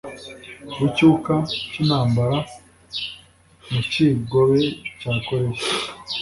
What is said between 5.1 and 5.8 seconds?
Koreya